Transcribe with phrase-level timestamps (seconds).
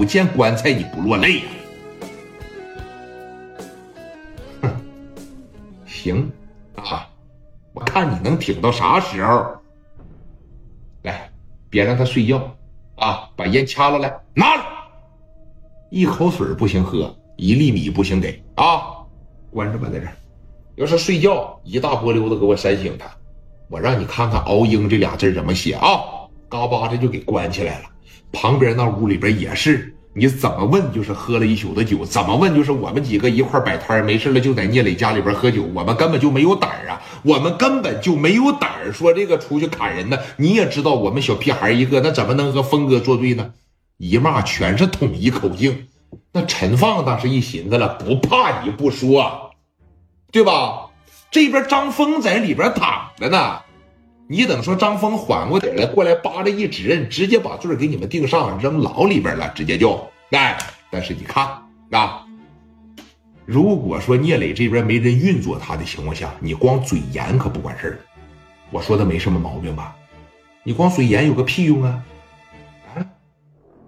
[0.00, 1.44] 不见棺材你不落泪呀？
[4.62, 4.70] 哼，
[5.84, 6.32] 行
[6.74, 7.06] 啊，
[7.74, 9.54] 我看你能挺到啥时候。
[11.02, 11.30] 来，
[11.68, 12.38] 别让他睡觉
[12.96, 13.28] 啊！
[13.36, 14.64] 把烟掐了来，拿来。
[15.90, 19.04] 一口水不行喝，一粒米不行给啊！
[19.50, 20.06] 关着吧，在这。
[20.76, 23.04] 要是睡觉，一大波溜子给我扇醒他。
[23.68, 26.00] 我让你看看“熬鹰”这俩字怎么写啊！
[26.48, 27.84] 嘎巴的就给关起来了。
[28.32, 40.18] 旁边那屋里边也是，你怎么问就是喝了一宿的酒，怎么问就是我们几个一块摆摊没事了就在聂磊家里边喝酒，我们根本就没有胆啊，我们根本就没有胆说这个出去砍人呢。
[40.36, 43.52] 你也知道我们小屁孩一个，那怎么能和峰哥作对呢？
[43.98, 45.86] 一骂全是统一口径。
[46.32, 49.50] 那陈放当时一寻思了，不怕你不说，
[50.32, 50.86] 对吧？
[51.30, 53.60] 这边张峰在里边躺着呢。
[54.32, 60.56] 你等说张峰缓过点来，过来扒拉一指认，直接把罪给你们定上，扔牢里边了，直接就哎。
[60.88, 61.44] 但是你看
[61.90, 62.24] 啊，
[63.44, 67.98] 如果说聂磊这边没人运作他的情况下，你光嘴严可不管事儿。
[68.70, 69.96] 我说的没什么毛病吧？
[70.62, 72.00] 你光嘴严有个屁用啊？
[72.94, 73.02] 啊？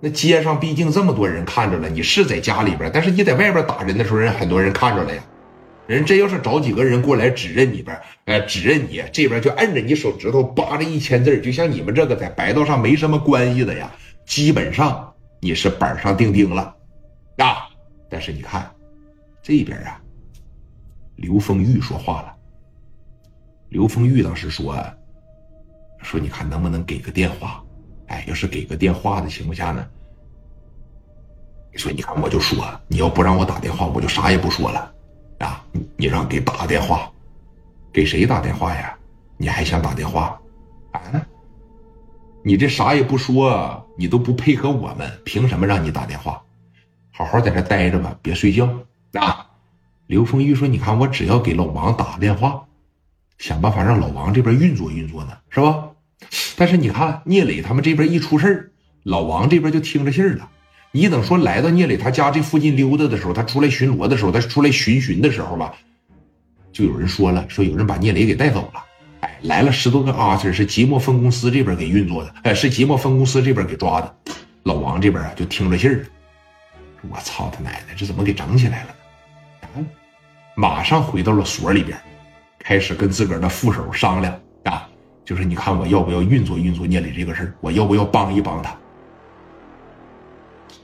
[0.00, 5.22] 那街上毕竟这么多人看着了，你是在家里边，但是你在外边打人的时候，人很多人看着了呀。
[5.86, 13.92] 人真要是找几个人过来指认你边，哎，指认你这边就摁着你手指头扒着一千字，就像你们这个在白道上没什么关系的呀，
[14.24, 16.74] 基本上你是板上钉钉了
[17.39, 17.69] 啊。
[18.08, 18.70] 但是你看
[19.42, 20.00] 这边啊，
[21.16, 22.36] 刘丰玉说话了。
[23.69, 24.77] 刘丰玉当时说
[26.02, 27.62] 说，你看能不能给个电话？
[28.06, 29.84] 哎，要是给个电话的情况下呢，
[31.72, 34.92] 你说你看我就说，你要不让我打电话，我就啥也不说了。
[36.03, 37.08] 你让给打电话，
[37.92, 38.92] 给谁打电话呀？
[39.36, 40.36] 你还想打电话？
[40.91, 41.00] 啊？
[42.42, 46.42] 你这啥也不说，你都不配合我们，凭什么让你打电话？
[47.12, 48.69] 好好在这待着吧，别睡觉
[49.12, 49.47] 啊！
[50.08, 52.64] 刘丰玉说：“你看，我只要给老王打个电话，
[53.39, 55.89] 想办法让老王这边运作运作呢，是吧？
[56.57, 58.73] 但是你看，聂磊他们这边一出事
[59.05, 60.51] 老王这边就听着信儿了。”
[60.91, 65.77] 你等说来到聂磊他家这附近溜达的时候，他出来巡逻的时候，他出来巡巡的时候吧，
[66.72, 68.84] 就有人说了，说有人把聂磊给带走了。
[69.20, 74.16] 哎，来了十多个阿 Sir，是即墨分公司这边给运作的，哎，是即墨分公司这边给抓的。
[74.64, 76.05] 老王这边啊，就听着信儿，
[77.11, 78.88] 我操他奶奶，这怎么给整起来了
[79.74, 79.86] 呢？
[80.55, 81.98] 马上回到了所里边，
[82.58, 84.88] 开始跟自个儿的副手商量啊，
[85.24, 88.77] 就是你看我要不要运作运作聂磊这个事儿，我要不要帮一帮他？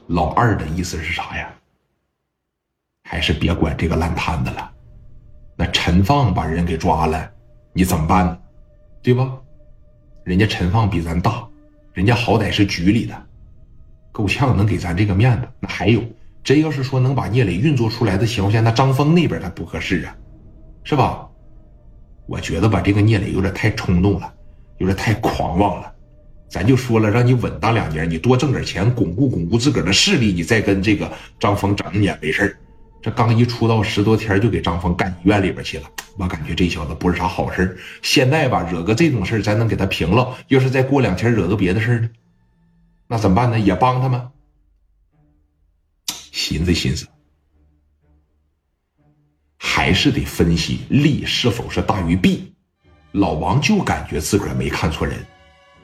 [0.07, 1.51] 老二的意思是啥呀？
[3.05, 4.71] 还是别管这个烂摊子了。
[5.61, 7.29] 那陈放把人给抓了，
[7.73, 8.39] 你怎么办呢？
[9.03, 9.37] 对吧？
[10.23, 11.45] 人家陈放比咱大，
[11.93, 13.27] 人家好歹是局里的，
[14.13, 15.49] 够呛能给咱这个面子。
[15.59, 16.01] 那还有，
[16.45, 20.17] 真要是说能把聂磊运作出来的情况下，那张峰那边他不合适啊，
[20.85, 21.29] 是吧？
[22.27, 24.33] 我觉得吧，这个聂磊有点太冲动了，
[24.77, 25.93] 有点太狂妄了。
[26.49, 32.57] 咱就说了，让你稳当两年，你多挣点钱，巩固巩固自个儿的势力，你再跟这个张峰整也没事
[33.01, 35.89] 这刚一出道十多天，就给张峰干医院里边去了。
[36.17, 40.37] 我感觉这小子不是啥好事现在吧，惹个这种事咱能给他平了。
[40.49, 42.11] 要是再过两天惹个别的事呢，
[43.07, 43.59] 那怎么办呢？
[43.59, 44.33] 也帮他吗？
[46.33, 47.07] 寻思寻思，
[49.57, 52.53] 还是得分析利是否是大于弊。
[53.13, 55.25] 老王就感觉自个儿没看错人。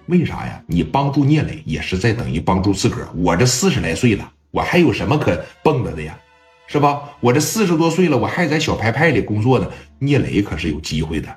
[0.06, 0.62] 为啥呀？
[0.66, 3.08] 你帮助聂磊也是在等于帮助自个儿。
[3.14, 6.18] 我这四十来岁了，我还有什么可蹦跶的呀？
[6.66, 7.10] 是吧？
[7.20, 9.70] 我这四十多岁了，我还在小牌派里工作呢。
[9.98, 11.28] 聂磊可是有机会的，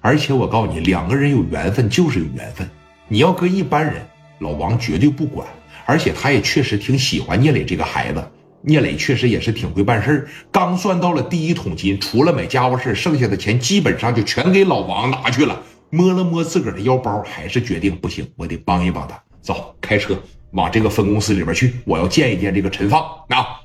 [0.00, 2.68] 而且我告诉你，两个人有缘分就是有缘分。
[3.08, 4.06] 你要搁一般人，
[4.38, 5.46] 老王绝对不管。
[5.86, 8.30] 而且他也确实挺喜欢聂磊这个孩子。
[8.62, 15.62] 聂磊确实也是挺会办事刚算到了第一桶金，除了买家伙事剩下的钱基本上就全给老王拿去了。
[15.88, 19.20] 摸了摸自个儿的腰包，还是决定不行，我得帮一帮他。
[19.40, 20.16] 走，开车
[20.52, 23.00] 往这个分公司里边去，我要见一见这个陈放。
[23.28, 23.59] 啊，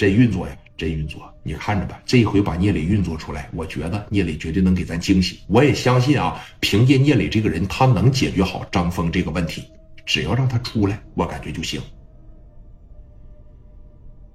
[0.00, 1.30] 真运作呀，真运作！
[1.42, 5.40] 你看着吧，这一回把聂磊运作出来，我觉得聂磊绝对能给咱惊喜。
[5.46, 9.62] 我也相信啊，凭借聂磊这个人，他能解决好张峰这个问题。
[10.06, 11.82] 只要让他出来，我感觉就行。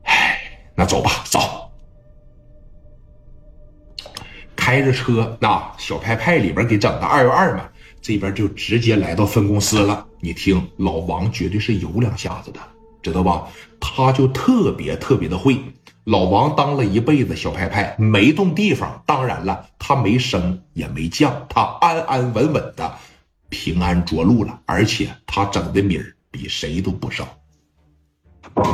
[0.03, 0.39] 哎，
[0.75, 1.39] 那走吧，走。
[4.55, 7.67] 开着车，那小派派里边给整的二月二嘛，
[8.03, 10.05] 这边就直接来到分公司了。
[10.19, 12.59] 你听，老王绝对是有两下子的，
[13.05, 13.47] 知道吧？
[13.79, 15.59] 他就特别特别的会。
[16.05, 19.03] 老王当了一辈子小派派，没动地方。
[19.05, 22.95] 当然了，他没升也没降，他安安稳稳的
[23.49, 24.59] 平安着陆了。
[24.65, 27.27] 而且他整的米儿比谁都不少。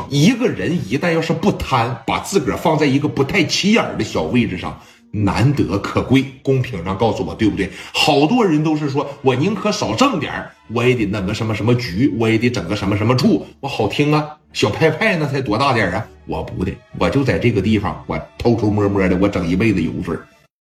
[0.09, 4.79] 一个人一旦要是不贪，把自个儿放在一个不太起眼的小位置上，
[5.11, 6.25] 难得可贵。
[6.41, 7.69] 公屏上告诉我对不对？
[7.93, 10.33] 好多人都是说我宁可少挣点
[10.73, 14.37] 我也得弄个什么什么局，我也得整个什么什么处，我好听啊。
[14.53, 16.05] 小派派那才多大点啊？
[16.25, 20.17] 我不的，我就在这个地方，我偷偷摸摸的，我整一辈子油水